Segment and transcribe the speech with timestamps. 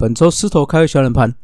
[0.00, 1.34] 本周狮头开小冷盘，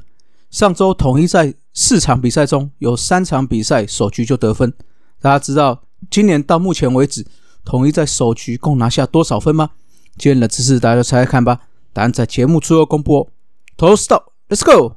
[0.51, 4.73] 上周统一在四场比赛中有三场比赛首局就得分。
[5.21, 7.27] 大家知道今年到目前为止，
[7.67, 9.73] 统一在首局共拿下多少分吗？
[10.17, 11.61] 今天的知识大家猜猜看吧。
[11.93, 13.29] 答案在节目最后公布哦。
[13.77, 14.97] 投石到，Let's go。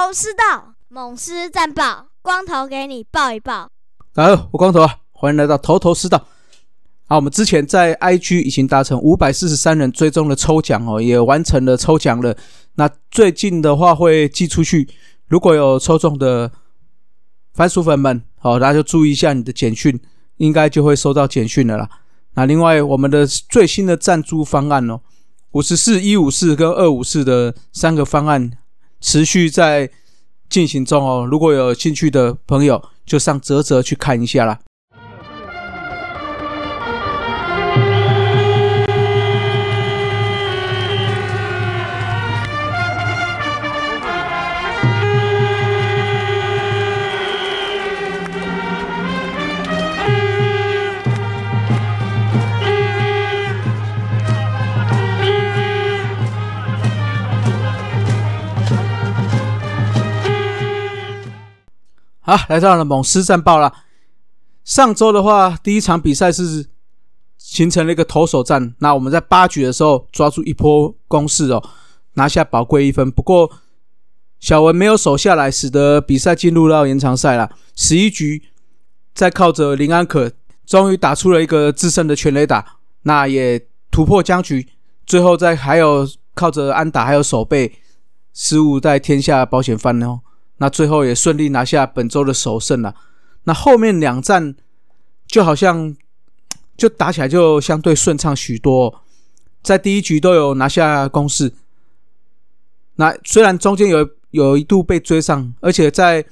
[0.00, 3.70] 头头是道，猛狮战报，光头给你报一报。
[4.14, 6.26] 大家好，我光头啊，欢迎来到头头是道。
[7.04, 12.34] 好，我们之前在 IG 已经达成五百四十三人追踪的抽奖哦，也完成了抽奖了。
[12.76, 14.88] 那最近的话会寄出去，
[15.28, 16.50] 如果有抽中的
[17.52, 20.00] 番薯粉们，好，大家就注意一下你的简讯，
[20.38, 21.86] 应该就会收到简讯了啦。
[22.36, 25.02] 那另外我们的最新的赞助方案哦，
[25.50, 28.50] 五十四、一五四跟二五四的三个方案。
[29.00, 29.90] 持续在
[30.48, 34.60] 进行中哦，如果有兴趣的朋友，就上泽泽去看一下啦。
[62.30, 63.72] 好，来到了猛狮战报了。
[64.62, 66.68] 上周的话，第一场比赛是
[67.36, 68.72] 形成了一个投手战。
[68.78, 71.60] 那我们在八局的时候抓住一波攻势哦，
[72.14, 73.10] 拿下宝贵一分。
[73.10, 73.50] 不过
[74.38, 77.50] 小文没有守下来，使得比赛进入到延长赛了。
[77.74, 78.44] 十一局
[79.12, 80.30] 再靠着林安可，
[80.64, 84.68] 终于打出了一个制胜的全垒打，那也突破僵局。
[85.04, 87.72] 最后再还有靠着安打还有守备
[88.32, 90.20] 失误，在天下保险翻哦。
[90.62, 92.94] 那最后也顺利拿下本周的首胜了。
[93.44, 94.54] 那后面两战
[95.26, 95.96] 就好像
[96.76, 99.02] 就打起来就相对顺畅许多，
[99.62, 101.54] 在第一局都有拿下攻势。
[102.96, 106.26] 那虽然中间有有一度被追上，而且在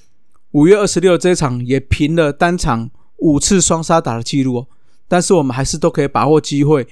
[0.51, 4.67] 五月二十六这一场也平了单场五次双杀打的记录，
[5.09, 6.87] 但是我们还是都可以把握机会。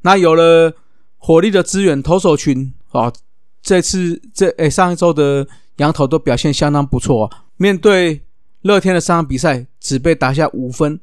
[0.00, 0.74] 那有了
[1.18, 3.12] 火力的支援，投手群哦，
[3.62, 5.46] 这次这诶上一周的。
[5.76, 7.44] 羊头都表现相当不错啊！
[7.56, 8.22] 面对
[8.62, 11.00] 乐天的三场比赛，只被打下五分，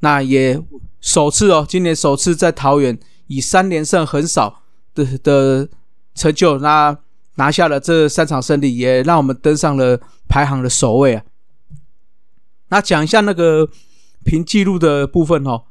[0.00, 0.62] 那也
[1.00, 4.62] 首次哦，今年首次在桃园以三连胜很少
[4.94, 5.68] 的的
[6.14, 6.96] 成就，那
[7.34, 11.24] 拿下了这三场胜利，也让我们登上了排行的首位啊！
[12.68, 13.68] 那讲一下那个
[14.24, 15.64] 凭记录的部分哦，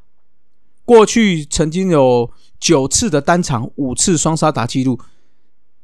[0.83, 2.29] 过去曾经有
[2.59, 4.99] 九次的单场五次双杀打记录。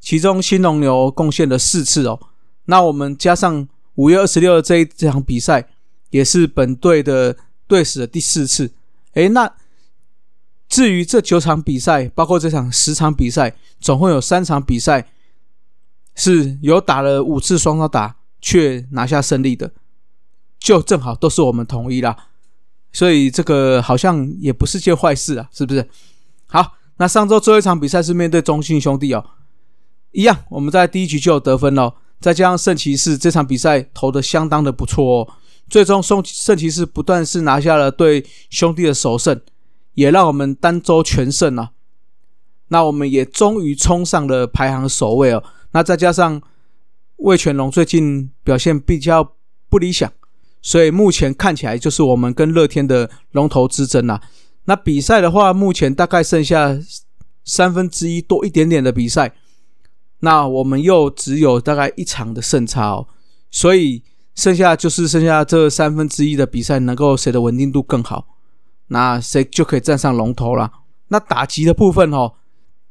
[0.05, 2.19] 其中新龙牛贡献了四次哦，
[2.65, 5.67] 那我们加上五月二十六的这一这场比赛，
[6.11, 7.35] 也是本队的
[7.65, 8.71] 队史的第四次。
[9.13, 9.51] 诶，那
[10.69, 15.07] 至于这九场比赛，包括这场十场比赛，总共有三场比赛
[16.13, 19.71] 是有打了五次双杀打却拿下胜利的，
[20.59, 22.15] 就正好都是我们统一啦。
[22.93, 25.89] 所以这个好像也不是件坏事啊，是不是？
[26.45, 29.31] 好，那上周最后一场比赛是面对中信兄弟哦。
[30.15, 35.27] 一样，我们在第一局就有得分了，再加上圣骑士这场比赛投的相当的不错哦，
[35.69, 39.41] 最终圣圣骑士不断是拿下了对兄弟的首胜，
[39.95, 41.71] 也让我们单周全胜啊。
[42.69, 45.43] 那我们也终于冲上了排行首位哦。
[45.73, 46.41] 那再加上
[47.17, 49.35] 魏全龙最近表现比较
[49.69, 50.09] 不理想，
[50.61, 54.21] 所以目前看起来就是我们跟乐天的龙头之争啊。
[54.63, 56.79] 那比赛的话，目前大概剩下
[57.43, 59.33] 三分之一多一点点的比赛。
[60.25, 63.07] 那我们又只有大概一场的胜差哦，
[63.51, 64.01] 所以
[64.33, 68.25] 剩下就是剩下这三分之一的比赛，能够谁的稳定度更好，
[68.87, 70.71] 那谁就可以站上龙头了。
[71.09, 72.33] 那打击的部分哦，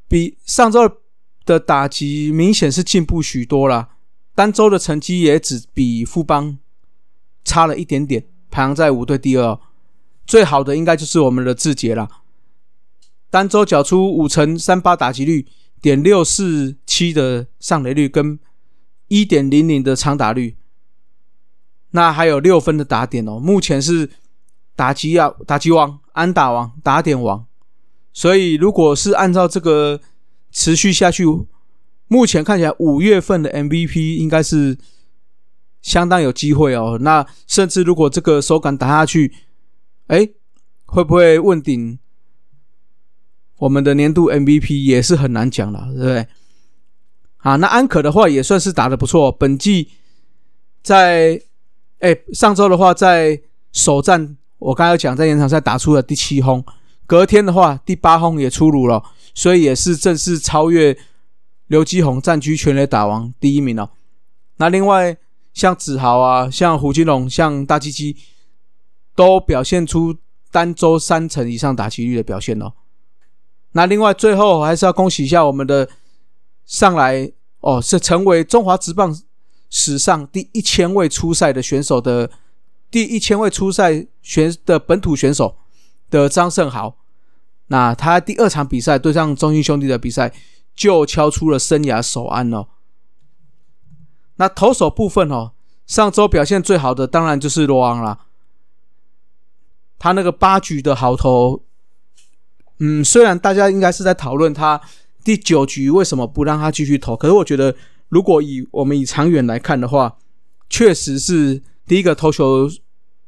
[0.07, 0.89] 比上周
[1.45, 3.89] 的打击明显是进步许多了，
[4.37, 6.57] 单周的成绩也只比富邦
[7.45, 9.59] 差了一点点，排行在五队第二。
[10.25, 12.09] 最好的应该就是我们的志杰了，
[13.29, 15.49] 单周缴出五成三八打击率。
[15.85, 18.39] 点六四七的上垒率跟
[19.09, 20.57] 一点零零的长打率，
[21.91, 23.39] 那还有六分的打点哦。
[23.39, 24.09] 目前是
[24.75, 27.45] 打击啊，打击王、安打王、打点王。
[28.15, 30.01] 所以如果是按照这个
[30.51, 31.27] 持续下去，
[32.09, 34.79] 目前看起来五月份的 MVP 应该是
[35.83, 36.97] 相当有机会哦。
[36.99, 39.35] 那甚至如果这个手感打下去，
[40.07, 40.31] 哎，
[40.87, 41.99] 会不会问鼎
[43.59, 46.27] 我们的年度 MVP 也是很难讲了，对不对？
[47.39, 49.91] 啊，那安可的话也算是打的不错，本季
[50.83, 51.41] 在
[52.01, 53.41] 哎上周的话在
[53.73, 56.65] 首战，我刚才讲在延长赛打出了第七轰，
[57.07, 59.03] 隔天的话第八轰也出炉了，
[59.35, 60.97] 所以也是正式超越
[61.67, 63.91] 刘基宏占据全垒打王第一名了。
[64.57, 65.17] 那另外
[65.53, 68.17] 像子豪啊，像胡金龙，像大鸡鸡，
[69.15, 70.17] 都表现出
[70.51, 72.73] 单周三成以上打击率的表现哦。
[73.77, 75.89] 那另外最后还是要恭喜一下我们的
[76.65, 77.31] 上来
[77.61, 79.17] 哦，是成为中华职棒
[79.69, 82.31] 史上第一千位出赛的选手的
[82.91, 85.57] 第一千位出赛选的本土选手
[86.09, 86.97] 的张胜豪。
[87.67, 90.33] 那他第二场比赛对上中信兄弟的比赛
[90.75, 92.69] 就敲出了生涯首安哦。
[94.37, 95.53] 那投手部分哦，
[95.87, 98.27] 上周表现最好的当然就是罗昂啦。
[99.99, 101.63] 他那个八局的好投，
[102.79, 104.81] 嗯，虽然大家应该是在讨论他
[105.23, 107.75] 第九局为什么不让他继续投，可是我觉得
[108.09, 110.17] 如果以我们以长远来看的话，
[110.69, 112.69] 确实是第一个投球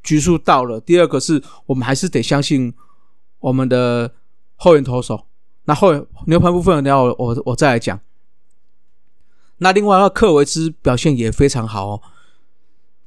[0.03, 2.75] 局数到了，第二个是我们还是得相信
[3.41, 4.13] 我们的
[4.57, 5.27] 后援投手。
[5.65, 7.99] 那后牛棚部分，然后我我再来讲。
[9.59, 12.03] 那另外，那克维兹表现也非常好哦，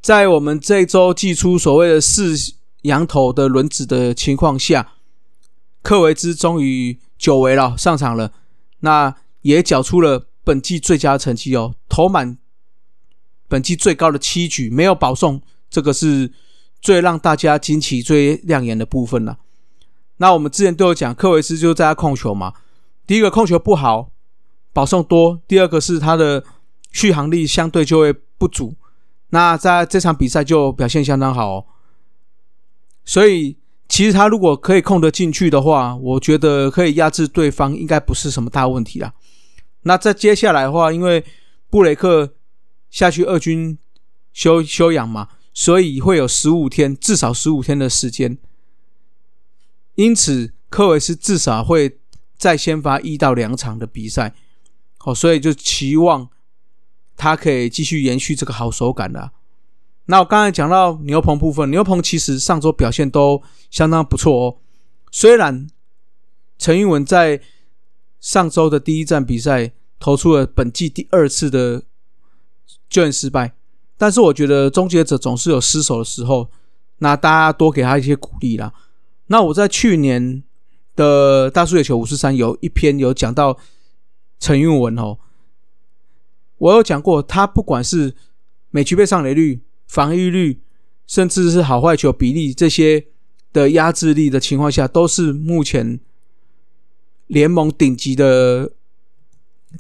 [0.02, 2.36] 在我们这周寄出所谓的四
[2.82, 4.94] 羊头的轮子的情况下，
[5.82, 8.32] 克维兹终于久违了上场了，
[8.80, 12.38] 那也缴出了本季最佳成绩哦，投满
[13.48, 16.32] 本季最高的七局，没有保送，这个是
[16.82, 19.40] 最让大家惊奇、最亮眼的部分了。
[20.18, 22.54] 那我们之前都有讲，克维兹就在他控球嘛，
[23.08, 24.12] 第一个控球不好。
[24.72, 26.44] 保送多，第二个是他的
[26.92, 28.76] 续航力相对就会不足。
[29.30, 31.66] 那在这场比赛就表现相当好，
[33.04, 33.58] 所以
[33.90, 39.14] 其实他如果可以控得进去的话，我觉得可以压制对方，应该不是什么大问题啦。
[39.82, 41.26] 那在接下来的话，因为
[41.70, 42.36] 布雷克
[42.92, 43.78] 下去二军
[44.32, 48.38] 休休养嘛，所以会有十五天，至少十五天的时间。
[49.96, 52.00] 因此，科维斯至少会
[52.38, 54.36] 再先发一到两场的比赛。
[55.04, 56.30] 哦，所以就期望
[57.18, 59.32] 他可以继续延续这个好手感的。
[60.10, 64.58] 那我刚才讲到牛棚部分，牛棚其实上周表现都相当不错哦。
[65.12, 65.68] 虽然
[66.58, 67.40] 陈玉文在
[68.20, 71.84] 上周的第一站比赛投出了本季第二次的
[72.90, 73.54] 救援失败，
[73.98, 76.50] 但是我觉得终结者总是有失手的时候，
[76.98, 78.74] 那大家多给他一些鼓励啦。
[79.28, 80.42] 那我在去年
[80.96, 83.58] 的大数野球五十三有一篇有讲到。
[84.42, 85.18] 陈运文哦，
[86.60, 88.16] 我有讲过，他不管是
[88.70, 90.62] 每局被上垒率、防御率，
[91.08, 93.08] 甚至是好坏球比例这些
[93.52, 96.00] 的压制力的情况下，都是目前
[97.26, 98.72] 联盟顶级的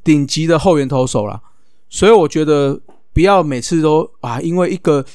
[0.03, 1.43] 顶级的后援投手了。
[1.87, 2.81] 所以我觉得
[3.13, 5.05] 不要每次都啊，因为一个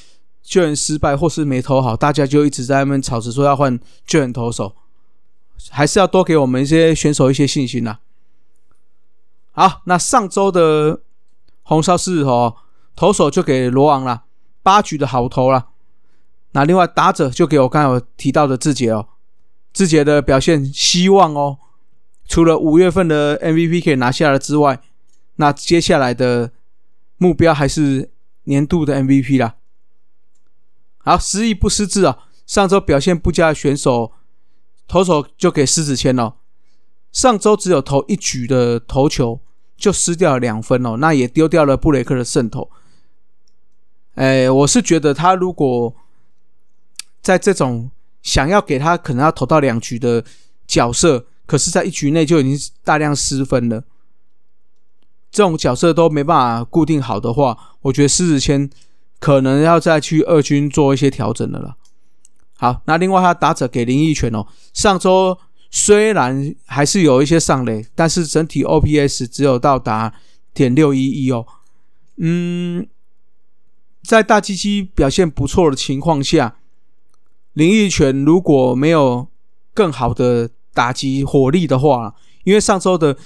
[0.43, 4.77] 救援失败或是没投好，大家就一直在那边吵着说要换救援投手，
[5.71, 7.99] 还是要多给我们一些选手一些信心呐。
[9.51, 11.01] 好，那上周的
[11.63, 12.55] 红烧狮子头
[12.95, 14.25] 投手就给罗昂了，
[14.65, 15.69] 八局的好投了。
[16.53, 19.09] 那另外打者就给我刚才提到的志杰哦，
[19.73, 21.59] 志杰的表现希望哦，
[22.27, 24.81] 除了五月份的 MVP 可以拿下了之外，
[25.37, 26.53] 那接下来的
[27.19, 28.11] 目标还是
[28.45, 29.57] 年度的 MVP 啦。
[30.99, 34.13] 好，失意不失智啊，上周表现不佳的选手
[34.89, 36.37] 投手就给狮子签了。
[37.11, 39.41] 上周只有投一局的投球
[39.77, 42.71] 就失掉了两分哦，那也丢掉了布雷克的胜投。
[44.15, 45.95] 哎，我是觉得他如果
[47.21, 47.91] 在这种
[48.23, 50.25] 想要给他可能要投到两局的
[50.67, 53.85] 角色，可是在一局内就已经大量失分了，
[55.31, 58.71] 这种角色都没办法固定好的话，我觉得狮子谦
[59.19, 61.77] 可能要再去二军做一些调整的了。
[62.57, 65.39] 好，那另外他打者给林奕泉哦，上周。
[65.77, 70.15] 虽然还是有一些上垒，但是整体 OPS 只有到达
[70.53, 71.45] 点六一一哦。
[72.19, 72.87] 嗯，
[74.05, 76.57] 在大机器表现不错的情况下，
[77.55, 79.29] 林奕泉如果没有
[79.73, 83.17] 更好的打击火力的话，因为上周的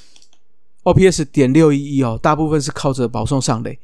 [0.84, 3.78] OPS 点六一一哦，大部分是靠着保送上垒。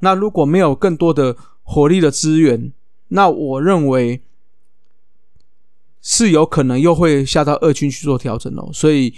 [0.00, 2.72] 那如果没有更多的火力的资源，
[3.08, 4.20] 那我认为。
[6.06, 9.14] 是有可能又会下到二军去做调整哦，所以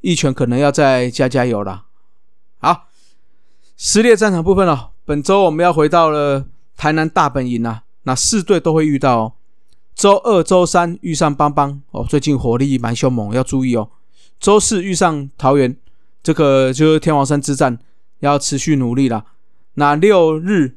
[0.00, 1.86] 一拳可能要再加加油了。
[2.58, 2.86] 好，
[3.76, 6.46] 撕裂战场部分哦，本周我们要回到了
[6.76, 9.18] 台南大本营啊，那四队都会遇到。
[9.18, 9.32] 哦
[9.94, 13.88] 周二、周三遇上邦邦哦，最近火力蛮凶猛，要注意哦。
[14.40, 15.76] 周四遇上桃园，
[16.20, 17.78] 这个就是天王山之战，
[18.18, 19.24] 要持续努力啦。
[19.74, 20.74] 那六日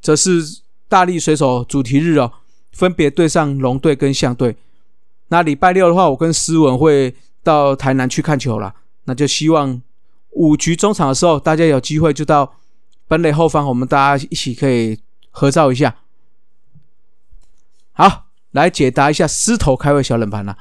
[0.00, 2.32] 则是大力水手主题日哦，
[2.72, 4.56] 分别对上龙队跟象队。
[5.28, 7.14] 那礼拜六的话，我跟思文会
[7.44, 8.74] 到台南去看球啦。
[9.04, 9.80] 那就希望
[10.30, 12.52] 五局中场的时候，大家有机会就到
[13.12, 14.98] 本垒后方，我们大家一起可以
[15.30, 15.96] 合照一下。
[17.92, 20.56] 好，来解答一下狮头开胃小冷盘啦。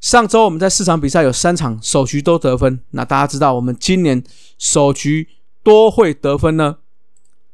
[0.00, 4.22] 上周我们在四场比赛有三场首局都得分，那大家知道我们今年
[4.56, 5.28] 首局
[5.64, 6.76] 多会得分呢？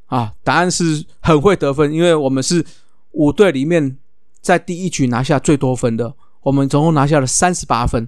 [0.09, 2.67] 啊，答案是很会得分，因为我们是
[3.13, 3.97] 五队里面
[4.43, 8.07] 在第一局拿下最多分的，我们总共拿下了三十八分，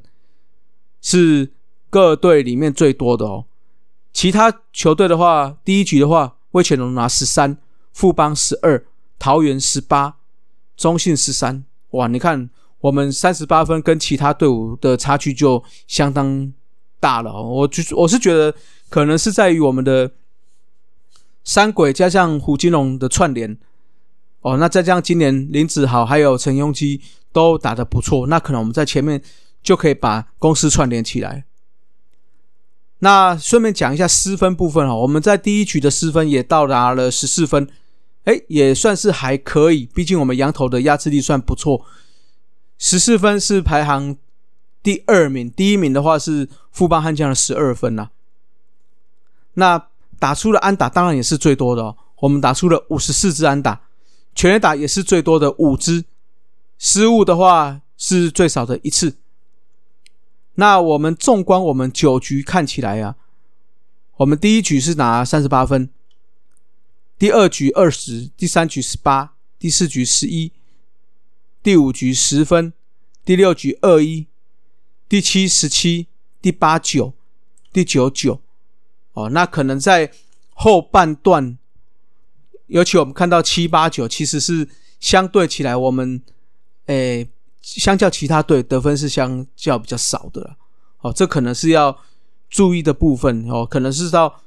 [1.01, 1.55] 是
[1.89, 3.47] 各队里面最多的哦。
[4.15, 7.59] 其他球队的话，第一局的话，魏全龙拿十三，
[7.93, 8.83] 富邦十二，
[9.19, 10.17] 桃园十八。
[10.77, 12.09] 中信十三，哇！
[12.09, 16.53] 你看我们三十八分，跟其他队伍的差距就相当
[16.99, 17.41] 大了。
[17.41, 18.53] 我就我是觉得，
[18.89, 20.11] 可能是在于我们的
[21.45, 23.57] 三鬼加上胡金龙的串联。
[24.41, 27.01] 哦，那再加上今年林子豪还有陈庸基
[27.33, 29.23] 都打得不错，那可能我们在前面
[29.63, 31.45] 就可以把公司串联起来。
[33.05, 37.69] 那顺便讲一下失分部分哦，我们在第一局的失分也到达了十四分。
[38.25, 41.85] 哎，也算是还可以，毕竟我们羊头的压制力算不错，
[42.79, 44.17] 十四分是排行
[44.83, 48.09] 第二名，第一名的话是富邦悍将的十二分呐。
[49.53, 53.83] 那打出了安打当然也是最多的哦，我们打出了五十四支安打，
[54.35, 56.07] 全垒打也是最多的五支，
[56.79, 59.17] 失误的话是最少的一次。
[60.57, 63.17] 那我们纵观我们九局看起来啊，
[64.19, 65.91] 我们第一局是拿三十八分。
[67.19, 70.53] 第二局二十，第三局十八，第四局十一，
[71.63, 72.73] 第五局十分，
[73.25, 74.27] 第六局二一，
[75.09, 76.09] 第七十七，
[76.43, 77.15] 第八九，
[77.73, 78.41] 第九九。
[79.13, 80.11] 哦，那可能在
[80.55, 81.57] 后半段，
[82.67, 84.69] 尤其我们看到七八九，其实是
[84.99, 86.21] 相对起来，我们
[86.87, 87.29] 诶，
[87.65, 90.57] 相较其他队得分是相较比较少的了。
[91.01, 91.97] 哦，这可能是要
[92.49, 94.41] 注意的部分哦，可能是到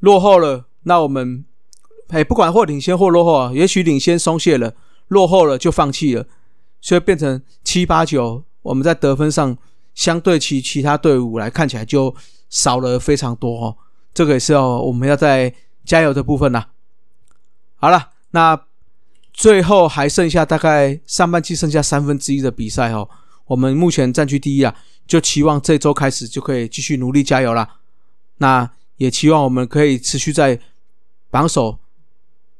[0.00, 1.44] 落后了，那我们。
[2.08, 4.74] 哎，不管或领先或落后啊，也许领先松懈了，
[5.08, 6.26] 落后了就放弃了，
[6.80, 9.56] 所以变成七八九，我们在得分上
[9.94, 12.14] 相对其其他队伍来看起来就
[12.50, 13.76] 少了非常多哦。
[14.12, 15.52] 这个也是要我们要在
[15.84, 16.66] 加油的部分呐。
[17.76, 18.60] 好了，那
[19.34, 23.06] 最后还剩下大概上半季剩下三分之一的比赛哦，
[23.44, 24.74] 我们目前占据第一啊，
[25.06, 27.76] 就期望这周开始就可以继续努力加油啦。
[28.38, 30.58] 那也期望我们可以持续在
[31.30, 31.80] 榜首。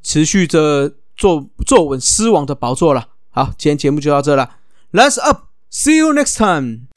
[0.06, 3.08] 持续着坐坐稳狮王的宝座了。
[3.30, 4.56] 好，今天节目就到这了。
[4.92, 6.93] Let's up，see you next time。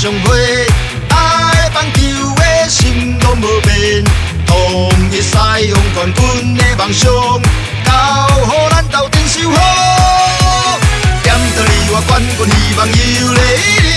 [0.00, 0.64] 相会，
[1.08, 1.98] 爱棒球
[2.36, 4.04] 的心拢无变，
[4.46, 7.10] 统一西洋冠军的梦想，
[7.84, 7.90] 交
[8.46, 9.56] 予咱斗阵守护。
[11.24, 12.94] 点到你我冠军希望又
[13.34, 13.42] 来
[13.82, 13.90] 你，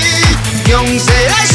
[0.65, 1.53] 强势来势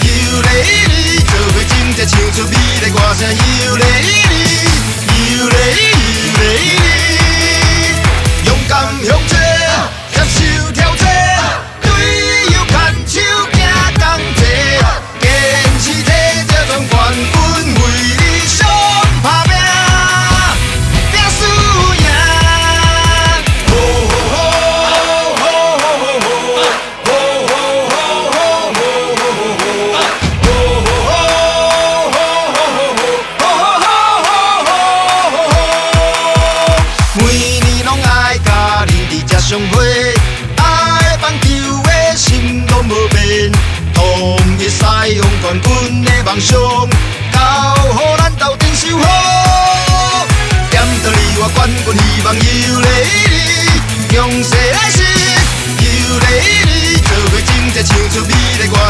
[0.00, 0.08] 又
[0.40, 0.48] 来
[0.88, 3.97] 你，做伙真正唱出美丽歌声又来你，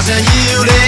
[0.01, 0.88] thousand years